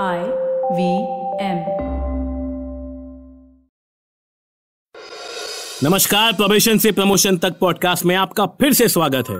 I 0.00 0.18
V 0.72 0.84
M. 1.40 1.58
नमस्कार 5.84 6.32
probation 6.32 6.78
से 6.78 6.92
promotion 6.92 7.36
तक 7.36 7.58
पॉडकास्ट 7.58 8.04
में 8.04 8.16
आपका 8.16 8.46
फिर 8.46 8.72
से 8.72 8.88
स्वागत 8.88 9.30
है 9.30 9.36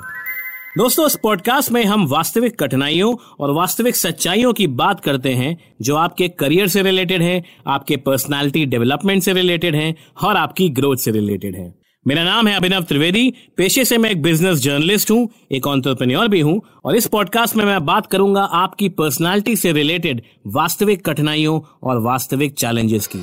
दोस्तों, 0.79 1.07
इस 1.07 1.17
पॉडकास्ट 1.23 1.73
में 1.73 1.85
हम 1.85 2.07
वास्तविक 2.07 2.63
कठिनाइयों 2.63 3.17
और 3.41 3.51
वास्तविक 3.51 3.97
सच्चाइयों 3.97 4.53
की 4.53 4.67
बात 4.67 5.01
करते 5.01 5.35
हैं, 5.35 5.57
जो 5.83 5.97
आपके 5.97 6.29
करियर 6.29 6.69
से 6.69 6.83
रिलेटेड 6.83 7.23
है, 7.23 7.45
आपके 7.67 7.97
पर्सनालिटी 7.97 8.67
डेवलपमेंट 8.67 9.23
से 9.23 9.33
रिलेटेड 9.33 9.75
है 9.75 9.95
और 10.25 10.37
आपकी 10.37 10.69
ग्रोथ 10.69 10.97
से 10.97 11.11
रिलेटेड 11.11 11.57
है 11.57 11.82
मेरा 12.07 12.23
नाम 12.25 12.49
है 12.49 12.55
अभिनव 12.57 12.83
त्रिवेदी। 12.83 13.33
पेशे 13.57 13.85
से 13.85 13.99
मैं 13.99 14.11
एक 14.11 14.23
बिज़नेस 14.23 14.59
जर्नलिस्ट 14.59 15.11
हूँ, 15.11 15.29
एक 15.53 15.67
ऑन्टरप्रेन्योर 15.67 16.29
भी 16.29 16.41
हूँ, 16.41 16.61
और 16.85 16.97
इस 16.97 17.07
पॉडकास्ट 17.07 17.57
में 17.57 17.65
मैं 17.65 17.85
बात 17.87 18.07
करूँगा 18.07 18.43
आपकी 18.43 18.89
पर्सनालिटी 18.89 19.57
से 19.57 19.73
रिलेटेड 19.73 20.23
वास्तविक 20.47 21.05
कठिनाइयों 21.07 21.61
और 21.83 22.01
वास्तविक 22.01 22.55
चैलेंजेस 22.55 23.07
की। 23.07 23.23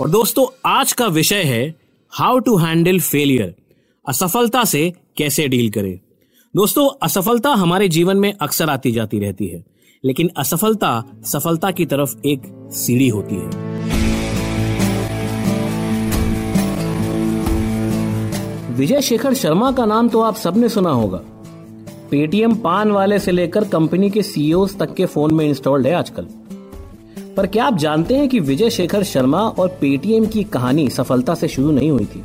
और 0.00 0.10
दोस्तों, 0.10 0.46
आज 0.66 0.92
का 0.92 1.06
विषय 1.06 1.42
है 1.42 1.74
हाउ 2.12 2.38
टू 2.38 2.56
हैंडल 2.56 3.00
फेलियर 3.00 3.54
असफलता 4.08 4.64
से 4.64 4.92
कैसे 5.16 5.48
डील 5.48 5.70
करें। 5.70 5.98
दोस्तों, 6.54 6.88
असफलता 7.02 7.50
हमारे 7.50 7.88
जीवन 7.88 8.16
में 8.16 8.32
अक्सर 8.32 8.70
आती 8.70 8.92
जाती 8.92 9.18
रहती 9.18 9.46
है, 9.46 9.64
लेकिन 10.04 10.30
असफलता 10.36 11.02
सफलता 11.24 11.70
की 11.70 11.86
तरफ़ 11.86 12.16
एक 12.26 12.42
सीढ़ी 12.72 13.08
होती 13.08 13.34
है। 13.34 13.73
विजय 18.74 19.00
शेखर 19.00 19.34
शर्मा 19.34 19.70
का 19.72 19.84
नाम 19.86 20.08
तो 20.08 20.20
आप 20.20 20.36
सबने 20.36 20.68
सुना 20.68 20.90
होगा। 20.90 21.18
पेटीएम 22.10 22.54
पान 22.54 22.90
वाले 22.90 23.18
से 23.18 23.32
लेकर 23.32 23.64
कंपनी 23.64 24.10
के 24.10 24.22
सीईओ 24.22 24.66
तक 24.66 24.94
के 24.94 25.06
फ़ोन 25.06 25.34
में 25.34 25.44
इंस्टॉल्ड 25.44 25.86
है 25.86 25.92
आजकल। 25.94 26.26
पर 27.36 27.46
क्या 27.46 27.64
आप 27.64 27.76
जानते 27.76 28.14
हैं 28.14 28.28
कि 28.28 28.40
विजय 28.40 28.70
शेखर 28.70 29.02
शर्मा 29.02 29.40
और 29.40 29.68
पेटीएम 29.80 30.26
की 30.26 30.42
कहानी 30.44 30.88
सफलता 30.90 31.34
से 31.34 31.48
शुरू 31.48 31.70
नहीं 31.70 31.90
हुई 31.90 32.04
थी? 32.04 32.22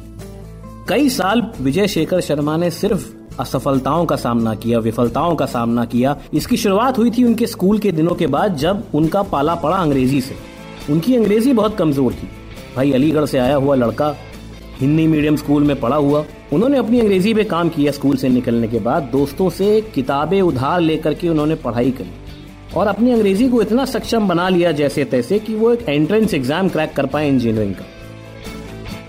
कई 0.89 1.09
साल 1.09 1.41
विजय 1.61 1.87
शेखर 1.87 2.21
शर्मा 2.21 2.55
ने 2.57 2.69
सिर्फ़ 2.71 3.05
असफलताओं 3.39 4.05
का 4.05 4.15
सामना 4.15 4.55
किया, 4.55 4.79
विफलताओं 4.79 5.35
का 5.35 5.45
सामना 5.45 5.85
किया। 5.85 6.17
इसकी 6.33 6.57
शुरुआत 6.57 6.97
हुई 6.97 7.11
थी 7.11 7.23
उनके 7.23 7.47
स्कूल 7.47 7.79
के 7.79 7.91
दिनों 7.91 8.15
के 8.15 8.27
बाद 8.27 8.55
जब 8.55 8.83
उनका 8.93 9.21
पाला 9.23 9.55
पड़ा 9.55 9.75
अंग्रेज़ी 9.75 10.21
से। 10.21 10.35
उनकी 10.89 11.15
अंग्रेज़ी 11.15 11.53
बहुत 11.53 11.77
कमज़ोर 11.77 12.13
थी। 12.13 12.29
भाई 12.75 12.91
अलीगढ़ 12.91 13.25
से 13.25 13.37
आया 13.37 13.55
हुआ 13.55 13.75
लड़का 13.75 14.15
हिंदी 14.81 15.07
मीडियम 15.07 15.35
स्कूल 15.35 15.63
में 15.63 15.79
पढ़ा 15.79 15.95
हुआ, 15.95 16.25
उन्होंने 16.53 16.77
अपनी 16.77 16.99
अंग्रेज़ी 16.99 17.33
पे 17.33 17.43
काम 17.43 17.69
किया 17.69 17.91
स्कूल 17.91 18.15
से 18.15 18.29
निकलने 18.29 18.67
के 18.67 18.79
बाद 18.79 19.03
दोस्तों 19.03 19.49
से 19.49 19.81
किताबें 19.95 20.41
उधार 20.41 20.81
लेकर 20.81 21.13
के 21.13 21.29
उन्होंने 21.29 21.55
पढ़ाई 21.55 21.91
करी। 21.91 22.11
और 22.77 22.87
अपनी 22.87 23.11
अंग्रेज़ी 23.11 23.49
को 23.49 23.61
इतना 23.61 23.85
सक्षम 23.85 24.27
बना 24.27 24.49
लिया 24.49 24.71
जैसे 24.71 25.03
तैसे 25.03 25.39
कि 25.39 25.55
वो 25.55 25.73
एक 25.73 25.89
एंट्रेंस 25.89 26.33
एग्ज़ाम 26.33 26.69
क्रैक 26.69 26.93
कर 26.93 27.05
पाए 27.05 27.29
इंजीनियरिंग 27.29 27.73
का। 27.75 27.85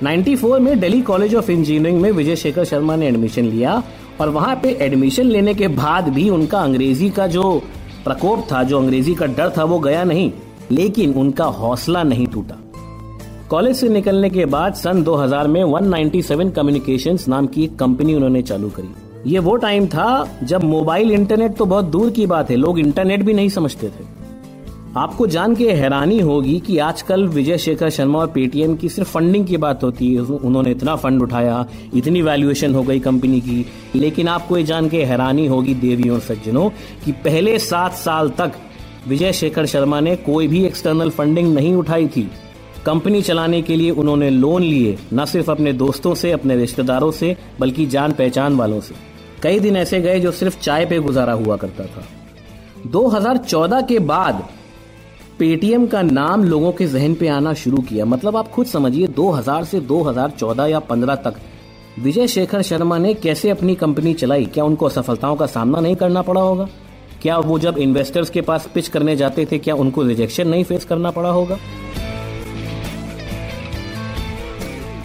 94 0.05 0.59
में 0.59 0.81
दिल्ली 0.81 1.03
कॉलेज 1.03 1.35
ऑफ़ 1.35 1.51
इंजीनियरिंग 1.51 2.01
में 2.01 2.11
विजय 2.11 2.37
शेखर 2.37 2.65
शर्मा 2.65 2.97
ने 2.97 3.09
एडमिशन 3.09 3.45
लिया 3.45 3.83
और 4.21 4.29
वहाँ 4.29 4.57
पे 4.57 4.77
एडमिशन 4.81 5.27
लेने 5.27 5.55
के 5.55 5.69
बाद 5.69 6.09
भी 6.09 6.29
उनका 6.31 6.61
अंग्रेज़ी 6.61 7.11
का 7.11 7.27
जो 7.27 7.63
प्रकोप 8.05 8.47
था, 8.53 8.63
जो 8.63 8.79
अंग्रेज़ी 8.79 9.15
का 9.15 9.27
डर 9.27 9.53
था, 9.59 9.65
वो 9.65 9.79
गया 9.79 10.05
नहीं। 10.05 10.33
लेकिन 10.71 11.13
उनका 11.13 11.45
हौसला 11.45 12.03
नहीं 12.03 12.27
टूटा। 12.27 12.70
कॉलेज 13.51 13.77
से 13.77 13.89
निकलने 13.89 14.31
के 14.31 14.45
बाद 14.45 14.75
सन 14.75 15.03
2000 15.03 15.47
में 15.47 15.63
197 15.65 16.51
कम्युनिकेशंस 16.51 17.29
नाम 17.29 17.47
की 17.47 17.65
एक 17.65 17.77
कंपनी 17.77 18.15
उन्होंने 18.15 18.43
चालू 18.43 18.69
करी। 18.69 19.31
ये 19.31 19.39
वो 19.39 19.57
टाइम 19.57 19.87
था 19.87 20.39
जब 20.43 20.65
मोबाइल 20.65 21.11
इंटरनेट 21.11 21.55
तो 21.55 21.65
बहुत 21.65 21.85
दूर 21.85 22.11
की 22.11 22.27
बात 22.27 22.51
है, 22.51 22.57
लोग 22.57 22.79
इंटरनेट 22.79 23.23
भी 23.23 23.33
नहीं 23.35 23.49
समझते 23.49 23.89
थे। 23.89 24.05
आपको 24.97 25.27
जान 25.27 25.55
के 25.55 25.71
हैरानी 25.73 26.19
होगी 26.21 26.59
कि 26.61 26.79
आजकल 26.79 27.27
विजय 27.29 27.59
शेखर 27.59 27.91
शर्मा 27.91 28.19
और 28.19 28.27
पेटीएम 28.27 28.77
की 28.77 28.89
सिर्फ़ 28.89 29.11
फंडिंग 29.11 29.47
की 29.47 29.57
बात 29.57 29.83
होती 29.85 30.15
है। 30.15 30.21
उन्होंने 30.21 30.71
इतना 30.71 30.95
फंड 30.97 31.23
उठाया, 31.23 31.67
इतनी 31.95 32.23
वैल्यूएशन 32.23 32.75
हो 32.75 32.83
गई 32.83 32.99
कंपनी 32.99 33.41
की। 33.41 33.67
लेकिन 33.95 34.29
आपको 34.29 34.59
ये 34.59 34.65
जान 34.65 34.89
के 34.89 35.03
हैरानी 35.05 35.47
होगी 35.47 35.75
देवी 35.75 36.09
और 36.09 36.21
सज्जनों 36.21 36.69
कि 37.05 37.13
पहले 37.13 37.59
सात 37.59 37.93
साल 37.93 38.29
तक 38.29 38.53
विजय 39.09 39.33
शेखर 39.33 39.67
शर्मा 39.67 40.01
ने 40.01 40.17
कोई 40.17 40.49
भी 40.49 40.65
एक्सटर्नल 40.65 41.11
फंडिंग 41.11 41.55
नहीं 41.55 41.75
उठाई 41.75 42.09
थी। 42.09 42.31
कंपनी 42.87 43.23
चलाने 43.23 43.63
के 43.63 43.77
लिए 43.77 43.91
उन्होंने 43.91 44.31
लोन 44.31 44.63
लिए, 44.63 44.99
न 45.13 45.25
सिर्फ़ 45.25 45.51
अपने 45.51 45.73
दोस्तों 45.73 46.15
से, 46.15 46.33
अपने 46.33 46.57
रिश्तेदारों 46.57 47.11
से, 47.11 47.37
बल्कि 47.61 47.87
जान 47.87 48.13
पहचान 48.13 48.57
वालों 48.57 48.81
से। 48.81 48.95
कई 49.43 49.59
दिन 49.59 49.77
ऐसे 49.77 50.01
गए 50.01 50.21
जो 50.21 50.33
सिर्फ़ 50.33 50.59
चाय 50.59 50.87
पे 50.87 50.99
गुजारा 50.99 51.33
हुआ 51.33 51.57
करता 51.57 51.85
था। 51.85 52.05
2014 52.87 53.83
के 53.83 53.99
बाद 53.99 54.49
पेटीएम 55.39 55.87
का 55.87 56.03
नाम 56.03 56.45
लोगों 56.45 56.73
के 56.73 56.87
जहन 56.87 57.15
पे 57.15 57.29
आना 57.29 57.55
शुरू 57.55 57.83
किया। 57.83 58.05
मतलब 58.05 58.37
आप 58.37 58.49
खुद 58.49 58.67
समझिए 58.67 59.07
2000 59.07 59.65
से 59.65 59.81
2014 59.81 60.67
या 60.67 60.79
15 60.79 61.15
तक 61.15 61.35
विजय 61.99 62.27
शेखर 62.27 62.63
शर्मा 62.63 62.99
ने 62.99 63.15
कैसे 63.15 63.51
अपनी 63.51 63.75
कंपनी 63.75 64.15
चलाई? 64.15 64.45
क्या 64.45 64.65
उनको 64.65 64.87
असफलताओं 64.87 65.37
का 65.37 65.47
सामना 65.47 65.81
नहीं 65.81 65.97
करना 65.97 66.23
पड़ा 66.23 66.41
होगा? 66.41 66.69
क्या 67.23 67.39
वो 67.39 67.59
जब 67.59 67.79
इन्वेस्टर्स 67.79 68.31
के 68.31 68.41
पास 68.41 68.69
पिच 68.75 68.89
करने 68.89 69.17
जाते 69.17 69.49
थे, 69.53 69.59
क्या 69.59 69.75
उनको 69.75 70.03
रिजेक्शन 70.03 70.49
नहीं 70.49 70.65
फेस 70.65 70.85
करना 70.85 71.11
पड़ा 71.11 71.31
होगा? 71.31 71.59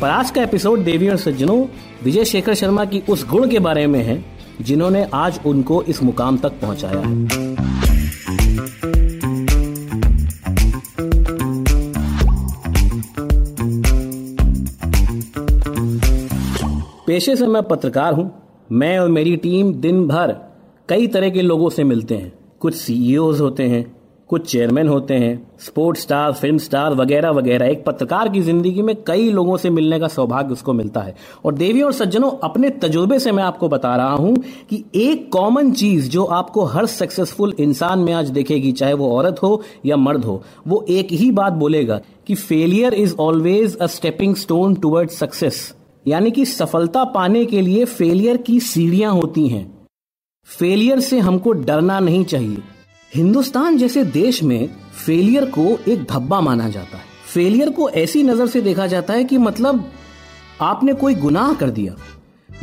पर 0.05 0.09
आज 0.09 0.31
का 0.31 0.41
एपिसोड 0.43 0.79
देवी 0.79 1.07
और 1.09 1.17
सज्जनों 1.17 1.65
विजय 2.03 2.25
शेखर 2.25 2.53
शर्मा 2.53 2.83
की 2.85 3.01
उस 3.09 3.25
गुण 3.27 3.49
के 3.49 3.59
बारे 3.59 3.85
में 3.87 4.03
है, 4.03 4.25
जिन्होंने 4.61 5.03
आज 5.13 5.39
उनको 5.45 5.81
इस 5.83 6.03
मुकाम 6.03 6.37
तक 6.37 6.59
पहुँचाया। 6.61 7.01
पेशे 17.07 17.35
से 17.35 17.47
मैं 17.47 17.63
पत्रकार 17.63 18.13
हूँ, 18.13 18.31
मैं 18.71 18.97
और 18.99 19.09
मेरी 19.09 19.35
टीम 19.37 19.73
दिन 19.73 20.07
भर 20.07 20.35
कई 20.89 21.07
तरह 21.07 21.29
के 21.29 21.41
लोगों 21.41 21.69
से 21.69 21.83
मिलते 21.83 22.15
हैं, 22.15 22.33
कुछ 22.59 22.75
सीईओज 22.75 23.41
होते 23.41 23.63
हैं 23.63 23.94
कुछ 24.29 24.45
चेयरमैन 24.51 24.87
होते 24.87 25.13
हैं, 25.13 25.47
स्पोर्ट्स 25.59 26.01
स्टार, 26.01 26.31
फ़िल्म 26.33 26.57
स्टार 26.57 26.93
वगैरह 26.93 27.29
वगैरह। 27.29 27.65
एक 27.65 27.83
पत्रकार 27.85 28.29
की 28.29 28.41
ज़िंदगी 28.41 28.81
में 28.81 28.95
कई 29.07 29.29
लोगों 29.31 29.57
से 29.57 29.69
मिलने 29.69 29.99
का 29.99 30.07
सौभाग्य 30.07 30.53
उसको 30.53 30.73
मिलता 30.73 31.01
है। 31.01 31.15
और 31.45 31.53
देवी 31.53 31.81
और 31.81 31.91
सज्जनों, 31.93 32.31
अपने 32.43 32.69
तजुर्बे 32.69 33.19
से 33.19 33.31
मैं 33.31 33.43
आपको 33.43 33.69
बता 33.69 33.95
रहा 33.95 34.13
हूँ 34.13 34.35
कि 34.69 34.83
एक 34.95 35.31
कॉमन 35.31 35.71
चीज़ 35.73 36.09
जो 36.09 36.23
आपको 36.23 36.63
हर 36.65 36.85
सक्सेसफुल 36.85 37.53
इंसान 37.59 37.99
में 37.99 38.13
आज 38.13 38.29
देखेगी, 38.29 38.71
चाहे 38.71 38.93
वो 38.93 39.15
औरत 39.17 39.43
हो 39.43 39.61
या 39.85 39.97
मर्द 39.97 40.25
हो, 40.25 40.41
वो 40.67 40.85
एक 40.89 41.11
ही 41.11 41.31
बात 41.31 41.53
बोलेगा 41.53 42.01
कि 42.27 42.35
failure 42.35 42.93
is 42.93 43.15
always 43.19 43.77
a 43.77 43.87
stepping 43.87 44.35
stone 44.35 44.75
toward 44.75 45.09
success 45.11 45.73
यानी 46.05 46.31
कि 46.31 46.45
सफलता 46.45 47.03
पाने 47.03 47.45
के 47.45 47.61
लिए 47.61 47.85
फेलियर 47.85 48.37
की 48.37 48.59
सीढ़ियाँ 48.59 49.11
होती 49.13 49.47
हैं। 49.47 49.65
फेलियर 50.47 50.99
से 50.99 51.19
हमको 51.19 51.51
डरना 51.51 51.99
नहीं 51.99 52.23
चाहिए। 52.25 52.57
हिंदुस्तान 53.15 53.77
जैसे 53.77 54.03
देश 54.03 54.41
में 54.43 54.69
फेलियर 54.95 55.45
को 55.49 55.65
एक 55.87 56.03
धब्बा 56.03 56.39
माना 56.41 56.67
जाता 56.69 56.97
है। 56.97 57.03
फेलियर 57.25 57.69
को 57.69 57.89
ऐसी 57.89 58.23
नज़र 58.23 58.47
से 58.47 58.61
देखा 58.61 58.87
जाता 58.87 59.13
है 59.13 59.23
कि 59.23 59.37
मतलब 59.37 59.83
आपने 60.61 60.93
कोई 60.93 61.15
गुनाह 61.15 61.53
कर 61.53 61.69
दिया। 61.69 61.93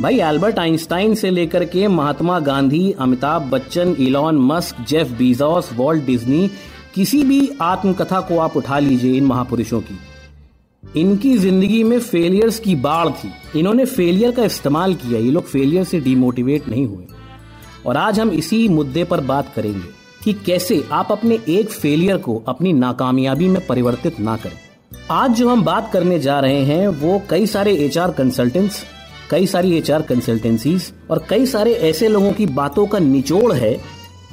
भाई 0.01 0.19
एल्बर्ट 0.19 0.59
आइंस्टाइन 0.59 1.15
से 1.15 1.29
लेकर 1.29 1.65
के 1.65 1.87
Mahatma 1.87 2.39
Gandhi, 2.39 2.91
Amitabh 2.91 3.49
Bachchan 3.49 3.95
Elon 3.99 4.37
Musk 4.41 4.81
Jeff 4.81 5.11
Bezos 5.11 5.69
Walt 5.73 6.05
Disney 6.05 6.49
किसी 6.95 7.23
भी 7.23 7.49
आत्मकथा 7.61 8.21
को 8.21 8.37
आप 8.39 8.57
उठा 8.57 8.79
लीजिए 8.79 9.17
इन 9.17 9.25
महापुरुषों 9.25 9.81
की। 9.81 9.99
इनकी 11.01 11.37
ज़िंदगी 11.37 11.83
में 11.83 11.99
फेलियर्स 11.99 12.59
की 12.59 12.75
बाढ़ 12.75 13.09
थी। 13.09 13.59
इन्होंने 13.59 13.85
फेलियर 13.85 14.31
का 14.31 14.43
इस्तेमाल 14.43 14.93
किया। 14.95 15.19
ये 15.19 15.31
लोग 15.31 15.47
फेलियर 15.47 15.83
से 15.83 15.99
डिमोटिवेट 15.99 16.69
नहीं 16.69 16.85
हुए। 16.85 17.05
और 17.85 17.97
आज 17.97 18.19
हम 18.19 18.31
इसी 18.31 18.67
मुद्दे 18.69 19.03
पर 19.03 19.21
बात 19.23 19.53
करेंगे। 19.55 20.02
कि 20.23 20.33
कैसे 20.33 20.83
आप 20.91 21.11
अपने 21.11 21.39
एक 21.49 21.69
फेलियर 21.69 22.17
को 22.17 22.41
अपनी 22.47 22.73
नाकामयाबी 22.73 23.47
में 23.47 23.65
परिवर्तित 23.67 24.19
ना 24.19 24.35
करें। 24.37 24.57
आज 25.11 25.31
जो 25.31 25.49
हम 25.49 25.63
बात 25.63 25.91
करने 25.93 26.19
जा 26.19 26.39
रहे 26.39 26.63
हैं, 26.63 26.87
वो 26.87 27.21
कई 27.29 27.47
सारे 27.47 27.75
एच 27.75 27.97
आर 27.97 28.11
कंसल्टेंट्स 28.11 28.83
कई 29.29 29.47
सारी 29.47 29.77
एच 29.77 29.91
आर 29.91 30.01
कंसल्टेंसीज 30.01 30.91
और 31.11 31.25
कई 31.29 31.45
सारे 31.45 31.73
ऐसे 31.73 32.07
लोगों 32.07 32.31
की 32.31 32.45
बातों 32.45 32.85
का 32.87 32.99
निचोड़ 32.99 33.53
है, 33.53 33.79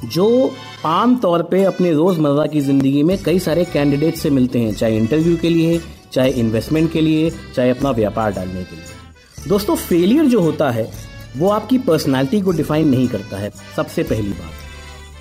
जो 0.05 0.53
आम 0.85 1.15
तौर 1.15 1.43
पे 1.43 1.63
अपने 1.63 1.91
रोज़मर्रा 1.91 2.45
की 2.45 2.61
ज़िंदगी 2.61 3.03
में 3.03 3.17
कई 3.23 3.39
सारे 3.39 3.65
कैंडिडेट 3.65 4.15
से 4.15 4.29
मिलते 4.29 4.59
हैं, 4.59 4.73
चाहे 4.73 4.97
इंटरव्यू 4.97 5.37
के 5.37 5.49
लिए, 5.49 5.81
चाहे 6.13 6.31
इन्वेस्टमेंट 6.31 6.91
के 6.91 7.01
लिए, 7.01 7.29
चाहे 7.55 7.69
अपना 7.69 7.91
व्यापार 7.91 8.31
डालने 8.31 8.63
के 8.63 8.75
लिए। 8.75 9.49
दोस्तों 9.49 9.75
फेलियर 9.75 10.25
जो 10.25 10.41
होता 10.41 10.69
है, 10.71 10.91
वो 11.37 11.49
आपकी 11.49 11.77
पर्सनालिटी 11.77 12.41
को 12.41 12.51
डिफाइन 12.51 12.89
नहीं 12.89 13.07
करता 13.07 13.37
है, 13.37 13.51
सबसे 13.75 14.03
पहली 14.03 14.29
बात। 14.29 14.70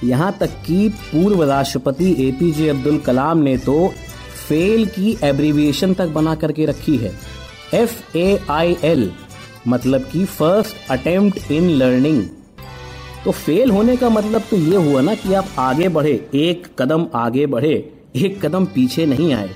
यहाँ 0.05 0.37
तक 0.41 0.51
कि 0.67 0.89
पूर्व 1.03 1.43
राष्ट्रपति 1.45 2.11
एपीजे 2.29 2.69
अब्दुल 2.69 2.99
कलाम 2.99 3.39
ने 3.39 3.57
तो 3.59 3.89
फेल 4.49 4.87
की 4.89 5.17
एब्रीविएशन 5.25 5.95
तक 5.95 6.09
बना 6.09 6.35
करके 6.35 6.67
रखी 6.67 6.97
है। 6.97 7.13
एफ़ 7.75 8.17
ए 8.17 8.39
आई 8.51 8.77
एल 8.85 9.11
मतलब 9.69 10.05
कि 10.13 10.25
फ़र्स्ट 10.27 10.91
अटेम्प्ट 10.91 11.51
इन 11.53 11.69
लर्निंग 11.71 12.23
तो 13.25 13.31
फेल 13.31 13.71
होने 13.71 13.97
का 13.97 14.09
मतलब 14.09 14.43
तो 14.51 14.57
ये 14.57 14.77
हुआ 14.77 15.01
ना 15.01 15.15
कि 15.15 15.35
आप 15.35 15.49
आगे 15.59 15.89
बढ़े, 15.89 16.13
एक 16.35 16.67
कदम 16.79 17.07
आगे 17.15 17.47
बढ़े, 17.47 17.75
एक 18.17 18.41
कदम 18.45 18.65
पीछे 18.65 19.07
नहीं 19.07 19.33
आए। 19.35 19.51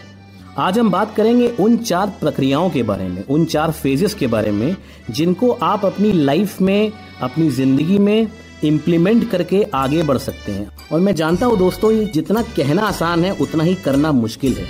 आज 0.58 0.78
हम 0.78 0.90
बात 0.90 1.14
करेंगे 1.16 1.48
उन 1.60 1.76
चार 1.78 2.12
प्रक्रियाओं 2.20 2.68
के 2.70 2.82
बारे 2.82 3.08
में, 3.08 3.24
उन 3.24 3.44
चार 3.44 3.70
फेजेस 3.72 4.14
के 4.14 4.26
बारे 4.26 4.50
में, 4.50 4.76
जिनको 5.10 5.50
आप 5.50 5.84
अपनी 5.84 6.12
लाइफ 6.12 6.60
में, 6.60 6.92
अपनी 7.22 7.48
ज़िंदगी 7.50 7.98
में 7.98 8.28
इम्प्लीमेंट 8.68 9.30
करके 9.30 9.62
आगे 9.74 10.02
बढ़ 10.02 10.18
सकते 10.18 10.52
हैं। 10.52 10.70
और 10.92 11.00
मैं 11.00 11.14
जानता 11.14 11.46
हूँ 11.46 11.58
दोस्तों, 11.58 11.92
ये 11.92 12.04
जितना 12.04 12.42
कहना 12.42 12.82
आसान 12.82 13.24
है, 13.24 13.36
उतना 13.40 13.64
ही 13.64 13.74
करना 13.74 14.12
मुश्किल 14.12 14.52
है। 14.52 14.64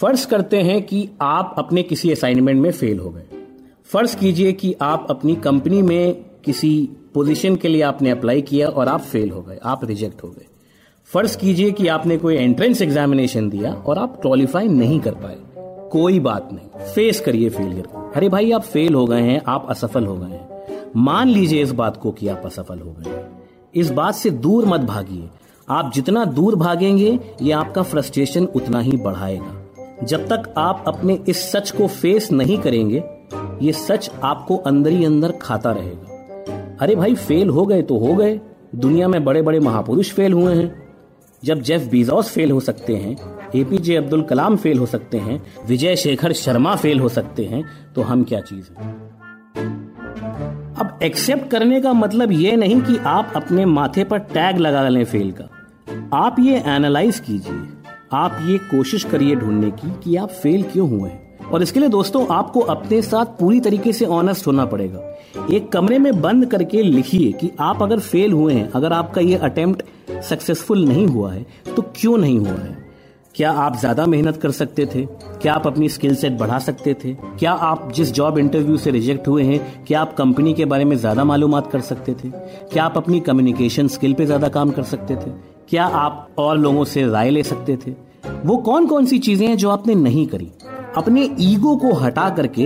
फ़र्ज़ 0.00 0.26
करते 0.26 0.56
हैं 0.56 0.82
कि 0.82 1.08
आप 1.22 1.54
अपने 1.58 1.82
किसी 1.82 2.12
असाइनमेंट 2.12 2.62
में 2.62 2.70
फेल 2.70 2.98
हो 2.98 3.10
गए। 3.10 3.22
फ़र्ज़ 3.84 4.16
कीजिए 4.16 4.52
कि 4.52 4.74
आप 4.82 5.06
अपनी 5.10 5.36
कंपनी 5.36 5.82
में 5.82 6.24
किसी 6.44 6.88
पोजीशन 7.14 7.56
के 7.56 7.68
लिए 7.68 7.82
आपने 7.82 8.10
अप्लाई 8.10 8.42
किया 8.42 8.68
और 8.68 8.88
आप 8.88 9.00
फेल 9.00 9.30
हो 9.30 9.42
गए, 9.42 9.58
आप 9.64 9.84
रिजेक्ट 9.84 10.24
हो 10.24 10.28
गए। 10.28 10.46
फ़र्ज़ 11.06 11.38
कीजिए 11.38 11.70
कि 11.70 11.86
आपने 11.86 12.18
कोई 12.18 12.36
एंट्रेंस 12.36 12.82
एग्जामिनेशन 12.82 13.48
दिया 13.48 13.72
और 13.72 13.98
आप 13.98 14.18
क्वालिफाई 14.22 14.68
नहीं 14.68 15.00
कर 15.00 15.14
पाए। 15.14 15.36
कोई 15.90 16.20
बात 16.20 16.48
नहीं 16.52 16.84
फेस 16.94 17.20
करिए 17.20 17.48
फेलियर 17.48 17.82
को। 17.82 18.12
अरे 18.16 18.28
भाई, 18.28 18.52
आप 18.52 18.62
फेल 18.62 18.94
हो 18.94 19.06
गए 19.06 19.20
हैं, 19.20 19.42
आप 19.46 19.66
असफल 19.70 20.04
हो 20.04 20.16
गए 20.16 20.26
हैं। 20.26 20.49
मान 20.96 21.28
लीजिए 21.28 21.62
इस 21.62 21.72
बात 21.72 21.96
को 21.96 22.10
कि 22.10 22.28
आप 22.28 22.42
असफल 22.44 22.78
हो 22.78 22.96
गए। 22.98 23.24
इस 23.74 23.90
बात 23.90 24.14
से 24.14 24.30
दूर 24.30 24.66
मत 24.66 24.80
भागिए। 24.80 25.28
आप 25.68 25.92
जितना 25.94 26.24
दूर 26.24 26.56
भागेंगे, 26.56 27.20
ये 27.42 27.52
आपका 27.52 27.82
फ्रस्ट्रेशन 27.82 28.44
उतना 28.44 28.80
ही 28.80 28.96
बढ़ाएगा। 28.96 29.66
जब 30.04 30.28
तक 30.28 30.54
आप 30.58 30.84
अपने 30.86 31.20
इस 31.28 31.52
सच 31.52 31.70
को 31.70 31.86
फेस 31.86 32.32
नहीं 32.32 32.58
करेंगे, 32.58 33.04
ये 33.62 33.72
सच 33.72 34.10
आपको 34.22 34.56
अंदर 34.56 34.90
ही 34.90 35.04
अंदर 35.04 35.32
खाता 35.32 35.72
रहेगा। 35.72 36.06
अरे 36.80 36.96
भाई, 36.96 37.14
फेल 37.14 37.48
हो 37.48 37.66
गए 37.66 37.82
तो 37.82 37.98
हो 37.98 38.14
गए। 38.14 38.40
दुनिया 38.74 39.08
में 39.08 39.24
बड़े 39.24 39.42
बड़े 39.42 39.60
महापुरुष 39.60 40.12
फेल 40.12 40.32
हुए 40.32 40.54
हैं। 40.54 40.88
जब 41.44 41.60
जेफ 41.60 41.88
बीजॉस 41.90 42.30
फेल 42.30 42.50
हो 42.50 42.60
सकते 42.60 42.96
हैं, 42.96 43.16
एपीजे 43.54 43.96
अब्दुल 43.96 44.22
कलाम 44.22 44.56
फेल 44.56 44.78
हो 44.78 44.86
सकते 44.86 45.18
हैं, 45.18 45.42
विजय 45.66 45.96
शेखर 45.96 46.32
शर्मा 46.32 46.76
फेल 46.76 47.00
हो 47.00 47.08
सकते 47.08 47.44
हैं 47.44 47.64
तो 47.94 48.02
हम 48.02 48.24
क्या 48.24 48.40
चीज़ 48.40 48.66
हैं? 48.78 49.10
अब 50.80 50.98
एक्सेप्ट 51.02 51.50
करने 51.50 51.80
का 51.80 51.92
मतलब 51.92 52.32
ये 52.32 52.56
नहीं 52.56 52.80
कि 52.80 52.96
आप 52.96 53.32
अपने 53.36 53.64
माथे 53.64 54.04
पर 54.04 54.18
टैग 54.18 54.58
लगा 54.58 54.88
लें 54.88 55.04
फेल 55.04 55.32
का। 55.32 56.16
आप 56.16 56.36
ये 56.40 56.62
एनालाइज 56.66 57.18
कीजिए। 57.20 57.66
आप 58.12 58.38
ये 58.42 58.56
कोशिश 58.58 59.04
करिए 59.04 59.34
ढूँढने 59.34 59.70
की 59.70 59.90
कि 60.04 60.16
आप 60.16 60.30
फेल 60.30 60.62
क्यों 60.62 60.88
हुए 60.90 61.10
हैं। 61.10 61.46
और 61.46 61.62
इसके 61.62 61.80
लिए 61.80 61.88
दोस्तों, 61.88 62.26
आपको 62.30 62.60
अपने 62.60 63.02
साथ 63.02 63.26
पूरी 63.40 63.60
तरीके 63.60 63.92
से 63.92 64.04
ऑनेस्ट 64.04 64.46
होना 64.46 64.64
पड़ेगा। 64.64 65.00
एक 65.50 65.70
कमरे 65.72 65.98
में 65.98 66.20
बंद 66.20 66.46
करके 66.46 66.82
लिखिए 66.82 67.32
कि 67.32 67.50
आप 67.60 67.82
अगर 67.82 67.98
फेल 67.98 68.32
हुए 68.32 68.54
हैं, 68.54 68.70
अगर 68.70 68.92
आपका 68.92 69.20
ये 69.20 69.36
अटेम्प्ट 69.36 69.82
सक्सेसफुल 70.22 70.84
नहीं 70.84 71.06
हुआ 71.06 71.32
है 71.32 71.46
तो 71.76 71.82
क्यों 71.82 72.16
नहीं 72.18 72.38
हुआ 72.38 72.48
है? 72.48 72.79
क्या 73.34 73.50
आप 73.52 73.76
ज़्यादा 73.76 74.06
मेहनत 74.06 74.36
कर 74.36 74.50
सकते 74.50 74.86
थे? 74.86 75.04
क्या 75.42 75.54
आप 75.54 75.66
अपनी 75.66 75.88
स्किल 75.88 76.14
सेट 76.14 76.38
बढ़ा 76.38 76.58
सकते 76.58 76.94
थे? 76.94 77.12
क्या 77.14 77.52
आप 77.52 77.92
जिस 77.92 78.12
जॉब 78.12 78.38
इंटरव्यू 78.38 78.76
से 78.76 78.90
रिजेक्ट 78.90 79.28
हुए 79.28 79.42
हैं, 79.42 79.84
क्या 79.84 80.00
आप 80.00 80.14
कंपनी 80.14 80.54
के 80.54 80.64
बारे 80.64 80.84
में 80.84 80.96
ज़्यादा 80.96 81.24
मालूम 81.24 81.60
कर 81.60 81.80
सकते 81.80 82.14
थे? 82.14 82.30
क्या 82.72 82.84
आप 82.84 82.96
अपनी 82.96 83.20
कम्युनिकेशन 83.20 83.88
स्किल 83.88 84.14
पे 84.14 84.26
ज़्यादा 84.26 84.48
काम 84.48 84.70
कर 84.70 84.82
सकते 84.82 85.16
थे? 85.16 85.30
क्या 85.68 85.84
आप 85.84 86.28
और 86.38 86.58
लोगों 86.58 86.84
से 86.84 87.06
राय 87.06 87.30
ले 87.30 87.42
सकते 87.42 87.76
थे? 87.76 87.90
वो 88.44 88.56
कौन 88.56 88.86
कौन 88.86 89.06
सी 89.06 89.18
चीज़ें 89.18 89.46
हैं 89.48 89.56
जो 89.56 89.70
आपने 89.70 89.94
नहीं 89.94 90.26
करी? 90.26 90.50
अपने 90.96 91.36
ईगो 91.40 91.76
को 91.76 91.92
हटा 91.92 92.28
करके, 92.30 92.62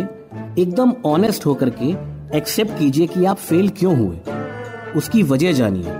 एकदम 0.62 0.94
ऑनेस्ट 1.06 1.46
होकर 1.46 1.70
के 1.82 1.90
एक्सेप्ट 2.36 2.78
कीजिए 2.78 3.06
कि 3.06 3.24
आप 3.24 3.36
फेल 3.36 3.68
क्यों 3.68 3.96
हुए? 3.96 4.18
उसकी 4.96 5.22
वजह 5.22 5.52
जानिए। 5.52 5.96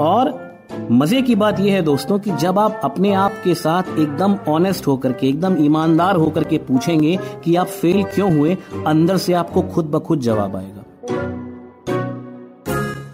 और 0.00 0.51
मज़े 0.90 1.22
की 1.22 1.34
बात 1.34 1.60
यह 1.60 1.74
है 1.74 1.82
दोस्तों 1.82 2.18
कि 2.18 2.30
जब 2.30 2.58
आप 2.58 2.80
अपने 2.84 3.12
आप 3.14 3.32
के 3.44 3.54
साथ 3.54 3.82
एकदम 3.98 4.34
ऑनेस्ट 4.48 4.86
होकर 4.86 5.12
के, 5.12 5.28
एकदम 5.28 5.64
ईमानदार 5.64 6.16
होकर 6.16 6.44
के 6.44 6.58
पूछेंगे 6.58 7.18
कि 7.44 7.56
आप 7.56 7.66
फेल 7.66 8.02
क्यों 8.04 8.38
हुए, 8.38 8.56
अंदर 8.86 9.16
से 9.16 9.32
आपको 9.32 9.62
खुद 9.62 9.84
ब 9.84 9.98
खुद 9.98 10.20
जवाब 10.20 10.56
आएगा। 10.56 10.84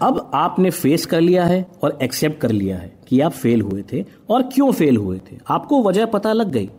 अब 0.07 0.31
आपने 0.33 0.69
फेस 0.69 1.05
कर 1.05 1.21
लिया 1.21 1.45
है 1.45 1.65
और 1.83 1.97
एक्सेप्ट 2.01 2.41
कर 2.41 2.51
लिया 2.51 2.77
है 2.77 2.99
कि 3.07 3.19
आप 3.21 3.31
फेल 3.31 3.61
हुए 3.61 3.83
थे 3.93 4.05
और 4.29 4.41
क्यों 4.41 4.71
फेल 4.71 4.97
हुए 4.97 5.17
थे। 5.17 5.37
आपको 5.47 5.83
वजह 5.83 6.05
पता 6.05 6.33
लग 6.33 6.51
गई। 6.51 6.69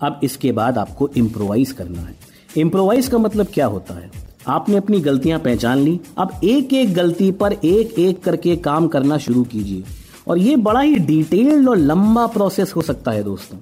अब 0.00 0.20
इसके 0.22 0.52
बाद 0.52 0.78
आपको 0.78 1.10
इम्प्रोवाइज 1.16 1.72
करना 1.72 2.00
है। 2.00 2.14
इम्प्रोवाइज 2.56 3.08
का 3.08 3.18
मतलब 3.18 3.46
क्या 3.54 3.66
होता 3.66 3.94
है? 3.94 4.10
आपने 4.48 4.76
अपनी 4.76 5.00
गलतियाँ 5.00 5.40
पहचान 5.40 5.78
ली। 5.78 6.00
अब 6.18 6.40
एक 6.44 6.72
एक 6.72 6.94
गलती 6.94 7.30
पर 7.30 7.52
एक 7.52 7.98
एक 7.98 8.22
करके 8.24 8.56
काम 8.56 8.88
करना 8.88 9.18
शुरू 9.18 9.42
कीजिए। 9.42 9.84
और 10.28 10.38
ये 10.38 10.56
बड़ा 10.56 10.80
ही 10.80 10.94
डिटेल्ड 10.94 11.68
और 11.68 11.76
लंबा 11.76 12.26
प्रोसेस 12.26 12.72
हो 12.76 12.82
सकता 12.82 13.10
है 13.10 13.22
दोस्तों। 13.22 13.58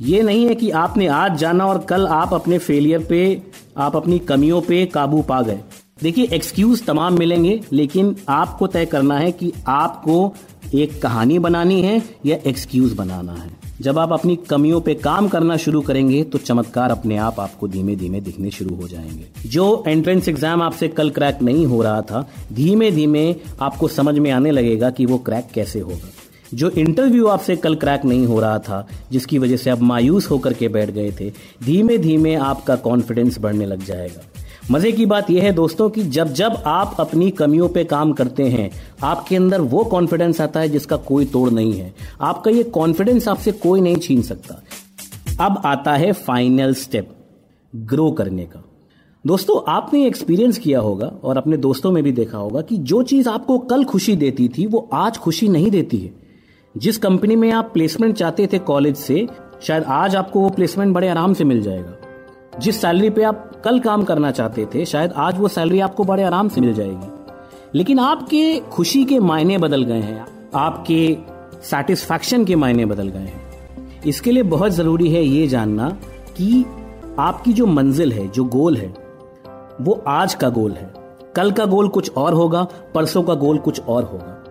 ये 0.00 0.22
नहीं 0.22 0.46
है 0.46 0.54
कि 0.54 0.70
आपने 0.70 1.06
आज 1.06 1.38
जाना 1.38 1.66
और 1.66 1.78
कल 1.78 2.06
आप 2.06 2.34
अपने 2.34 2.58
फेलियर 2.58 3.06
पे, 3.08 3.42
आप 3.76 3.96
अपनी 3.96 4.18
कमियों 4.18 4.60
पे 4.60 4.86
काबू 4.86 5.22
पा 5.22 5.42
गए। 5.42 5.60
देखिए 6.02 6.28
एक्सक्यूज 6.32 6.86
तमाम 6.86 7.18
मिलेंगे, 7.18 7.60
लेकिन 7.72 8.16
आपको 8.28 8.66
तय 8.66 8.86
करना 8.86 9.18
है 9.18 9.32
कि 9.32 9.52
आपको 9.68 10.34
एक 10.74 11.02
कहानी 11.02 11.38
बनानी 11.38 11.82
है 11.82 12.02
या 12.26 12.36
एक्सक्यूज 12.46 12.92
बनाना 12.92 13.32
है। 13.32 13.55
जब 13.80 13.98
आप 13.98 14.12
अपनी 14.12 14.36
कमियों 14.36 14.80
पे 14.80 14.94
काम 14.94 15.28
करना 15.28 15.56
शुरू 15.56 15.80
करेंगे 15.80 16.22
तो 16.24 16.38
चमत्कार 16.38 16.90
अपने 16.90 17.16
आप 17.16 17.40
आपको 17.40 17.68
धीमे 17.68 17.96
धीमे 17.96 18.20
दिखने 18.20 18.50
शुरू 18.50 18.74
हो 18.76 18.88
जाएँगे। 18.88 19.48
जो 19.48 19.84
एंट्रेंस 19.88 20.28
एग्ज़ाम 20.28 20.62
आपसे 20.62 20.88
कल 20.88 21.10
क्रैक 21.10 21.42
नहीं 21.42 21.66
हो 21.66 21.82
रहा 21.82 22.00
था 22.02 22.26
धीमे 22.52 22.90
धीमे 22.90 23.34
आपको 23.60 23.88
समझ 23.88 24.18
में 24.18 24.30
आने 24.30 24.50
लगेगा 24.50 24.90
कि 24.90 25.06
वो 25.06 25.18
क्रैक 25.18 25.48
कैसे 25.54 25.80
होगा। 25.80 26.10
जो 26.54 26.70
इंटरव्यू 26.70 27.26
आपसे 27.26 27.56
कल 27.56 27.74
क्रैक 27.74 28.04
नहीं 28.04 28.26
हो 28.26 28.40
रहा 28.40 28.58
था, 28.58 28.86
जिसकी 29.12 29.38
वजह 29.38 29.56
से 29.56 29.70
आप 29.70 29.80
मायूस 29.82 30.30
होकर 30.30 30.52
के 30.52 30.68
बैठ 30.68 30.90
गए 30.90 31.12
थे 31.20 31.30
धीमे 31.64 31.98
धीमे 31.98 32.34
आपका 32.34 32.76
कॉन्फिडेंस 32.76 33.38
बढ़ने 33.38 33.66
लग 33.66 33.84
जाएगा। 33.84 34.22
मज़े 34.70 34.92
की 34.92 35.06
बात 35.06 35.30
यह 35.30 35.42
है 35.42 35.52
दोस्तों 35.52 35.90
कि 35.90 36.02
जब 36.02 36.32
जब 36.32 36.62
आप 36.66 36.96
अपनी 37.00 37.30
कमियों 37.30 37.68
पे 37.68 37.84
काम 37.84 38.12
करते 38.12 38.42
हैं, 38.42 38.70
आपके 39.02 39.36
अंदर 39.36 39.60
वो 39.60 39.84
कॉन्फिडेंस 39.84 40.40
आता 40.40 40.60
है 40.60 40.68
जिसका 40.68 40.96
कोई 40.96 41.24
तोड़ 41.24 41.50
नहीं 41.50 41.72
है। 41.72 41.94
आपका 42.20 42.50
ये 42.50 42.62
कॉन्फिडेंस 42.62 43.28
आपसे 43.28 43.52
कोई 43.52 43.80
नहीं 43.80 43.96
छीन 43.96 44.22
सकता। 44.22 44.62
अब 45.44 45.62
आता 45.64 45.92
है 45.92 46.12
फाइनल 46.12 46.74
स्टेप 46.74 47.10
ग्रो 47.76 48.10
करने 48.10 48.44
का। 48.44 48.64
दोस्तों, 49.26 49.72
आपने 49.72 50.06
एक्सपीरियंस 50.06 50.58
किया 50.58 50.80
होगा 50.80 51.06
और 51.06 51.36
अपने 51.36 51.56
दोस्तों 51.56 51.92
में 51.92 52.04
भी 52.04 52.12
देखा 52.12 52.38
होगा 52.38 52.60
कि 52.60 52.76
जो 52.76 53.02
चीज़ 53.02 53.28
आपको 53.28 53.58
कल 53.58 53.84
खुशी 53.84 54.16
देती 54.16 54.48
थी, 54.48 54.66
वो 54.66 54.90
आज 54.92 55.18
खुशी 55.18 55.48
नहीं 55.48 55.70
देती 55.70 55.98
है। 55.98 56.12
जिस 56.76 56.98
कंपनी 56.98 57.36
में 57.36 57.52
आप 57.52 57.70
प्लेसमेंट 57.74 58.16
चाहते 58.16 58.48
थे 58.52 58.58
कॉलेज 58.58 58.96
से, 58.96 59.28
शायद 59.62 59.84
आज 59.84 60.16
आपको 60.16 60.40
वो 60.40 60.50
प्लेसमेंट 60.50 60.94
बड़े 60.94 61.08
आराम 61.08 61.34
से 61.34 61.44
मिल 61.44 61.62
जाएगा। 61.62 61.96
जिस 62.60 62.80
सैलरी 62.80 63.10
पे 63.10 63.22
आप 63.22 63.60
कल 63.64 63.78
काम 63.80 64.04
करना 64.04 64.30
चाहते 64.30 64.66
थे, 64.74 64.84
शायद 64.84 65.12
आज 65.12 65.38
वो 65.38 65.48
सैलरी 65.48 65.80
आपको 65.80 66.04
बड़े 66.04 66.22
आराम 66.22 66.48
से 66.48 66.60
मिल 66.60 66.74
जाएगी। 66.74 67.08
लेकिन 67.74 67.98
आपके 67.98 68.60
खुशी 68.72 69.04
के 69.04 69.18
मायने 69.18 69.58
बदल 69.58 69.82
गए 69.82 70.00
हैं, 70.00 70.26
आपके 70.54 71.16
सेटिस्फैक्शन 71.62 72.44
के 72.44 72.56
मायने 72.56 72.86
बदल 72.86 73.08
गए 73.08 73.18
हैं। 73.18 74.02
इसके 74.06 74.30
लिए 74.30 74.42
बहुत 74.42 74.72
ज़रूरी 74.72 75.08
है 75.08 75.24
ये 75.24 75.46
जानना 75.46 75.88
कि 76.36 76.64
आपकी 77.18 77.52
जो 77.52 77.66
मंजिल 77.66 78.12
है, 78.12 78.28
जो 78.28 78.44
गोल 78.44 78.76
है, 78.76 78.94
वो 79.80 80.04
आज 80.08 80.34
का 80.34 80.48
गोल 80.48 80.72
है। 80.72 80.92
कल 81.36 81.50
का 81.50 81.64
गोल 81.64 81.88
कुछ 81.88 82.12
और 82.16 82.34
होगा, 82.34 82.66
परसों 82.94 83.22
का 83.22 83.34
गोल 83.34 83.58
कुछ 83.58 83.80
और 83.80 84.04
होगा। 84.04 84.42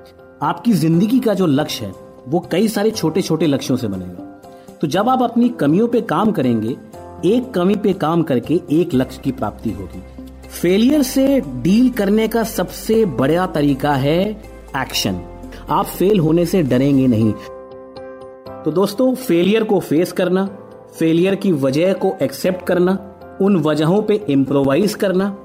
आपकी 0.41 0.73
ज़िंदगी 0.73 1.19
का 1.19 1.33
जो 1.33 1.45
लक्ष्य 1.45 1.85
है, 1.85 1.93
वो 2.27 2.39
कई 2.51 2.67
सारे 2.67 2.91
छोटे 2.91 3.21
छोटे 3.21 3.47
लक्ष्यों 3.47 3.77
से 3.77 3.87
बनेगा। 3.87 4.23
तो 4.81 4.87
जब 4.87 5.09
आप 5.09 5.21
अपनी 5.21 5.49
कमियों 5.49 5.87
पे 5.87 6.01
काम 6.01 6.31
करेंगे 6.31 6.77
एक 7.25 7.51
कमी 7.51 7.75
पे 7.75 7.93
काम 7.93 8.23
करके 8.23 8.61
एक 8.71 8.93
लक्ष्य 8.93 9.21
की 9.23 9.31
प्राप्ति 9.31 9.71
होगी। 9.71 10.03
फेलियर 10.49 11.01
से 11.01 11.41
डील 11.41 11.89
करने 11.89 12.27
का 12.27 12.43
सबसे 12.43 13.05
बड़ा 13.05 13.45
तरीका 13.45 13.93
है 13.93 14.43
एक्शन 14.77 15.21
आप 15.69 15.85
फेल 15.85 16.19
होने 16.19 16.45
से 16.45 16.63
डरेंगे 16.63 17.07
नहीं। 17.07 17.33
तो 18.63 18.71
दोस्तों 18.71 19.15
फेलियर 19.15 19.63
को 19.63 19.79
फेस 19.79 20.11
करना 20.11 20.45
फेलियर 20.99 21.35
की 21.35 21.51
वजह 21.51 21.93
को 21.93 22.13
एक्सेप्ट 22.21 22.65
करना, 22.65 23.15
उन 23.41 23.55
वजहों 23.55 24.01
पे 24.01 24.25
इम्प्रोवाइज 24.29 24.93
करना, 24.93 25.37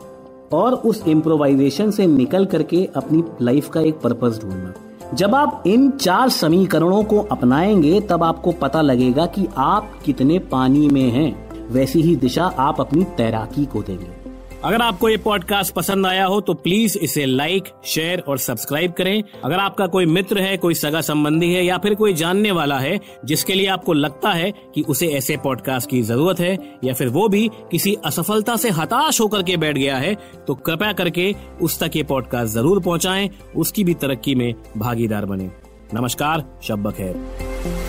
और 0.53 0.75
उस 0.75 1.05
इम्प्रोवाइजेशन 1.09 1.91
से 1.91 2.07
निकल 2.07 2.47
करके 2.47 2.89
अपनी 2.97 3.25
लाइफ 3.43 3.69
का 3.69 3.81
एक 3.81 3.95
पर्पज 3.95 4.41
ढूंढना। 4.41 4.75
जब 5.15 5.35
आप 5.35 5.63
इन 5.67 5.91
चार 5.91 6.29
समीकरणों 6.29 7.05
को 7.05 7.19
अपनाएँगे, 7.19 8.01
तब 8.01 8.23
आपको 8.23 8.53
पता 8.53 8.83
लगेगा 8.83 9.27
कि 9.27 9.49
आप 9.57 9.91
कितने 10.05 10.39
पानी 10.39 10.89
में 10.89 11.11
हैं। 11.11 11.50
वैसी 11.71 12.01
ही 12.03 12.15
दिशा 12.17 12.45
आप 12.59 12.81
अपनी 12.81 13.05
तैराकी 13.17 13.65
को 13.67 13.83
देंगे। 13.83 14.19
अगर 14.65 14.83
आपको 14.83 15.09
ये 15.09 15.17
पॉडकास्ट 15.17 15.75
पसंद 15.75 16.07
आया 16.07 16.25
हो 16.25 16.41
तो 16.41 16.55
प्लीज़ 16.55 16.99
इसे 16.99 17.25
लाइक 17.27 17.69
शेयर 17.85 18.21
और 18.21 18.39
सब्सक्राइब 18.39 18.93
करें। 18.93 19.23
अगर 19.45 19.59
आपका 19.59 19.87
कोई 19.87 20.07
मित्र 20.07 20.41
है, 20.41 20.57
कोई 20.57 20.75
सगा 20.75 21.01
संबंधी 21.01 21.53
है, 21.55 21.65
या 21.65 21.79
फिर 21.79 21.95
कोई 21.95 22.13
जानने 22.13 22.51
वाला 22.51 22.79
है, 22.79 22.99
जिसके 23.25 23.55
लिए 23.55 23.67
आपको 23.67 23.93
लगता 23.93 24.33
है 24.33 24.53
कि 24.75 24.83
उसे 24.83 25.09
ऐसे 25.09 25.37
पॉडकास्ट 25.37 25.91
की 25.91 26.03
ज़रूरत 26.03 26.41
है, 26.41 26.57
या 26.85 26.95
फिर 26.95 27.09
वो 27.09 27.29
भी 27.29 27.49
किसी 27.71 27.95
असफलता 28.05 28.57
से 28.57 28.71
हताश 28.71 29.21
होकर 29.21 29.43
के 29.43 29.57
बैठ 29.57 29.79
गया 29.79 29.97
है 29.97 30.15
तो 30.47 30.55
कृपया 30.57 30.93
करके 30.93 31.35
उस 31.63 31.79
तक 31.83 31.97
ये 31.97 32.03
पॉडकास्ट 32.03 32.55
ज़रूर 32.55 32.81
पहुंचाएँ। 32.81 33.31
उसकी 33.57 33.85
भी 33.85 33.95
तरक्की 33.97 34.35
में 34.35 34.53
भागीदार 34.77 35.27
बने। 35.27 35.51
नमस्कार 35.95 36.45
शब्बक 36.63 36.95
है 36.95 37.80